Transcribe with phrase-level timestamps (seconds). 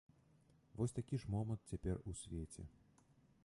[0.77, 2.69] Вось такі ж момант цяпер у свеце.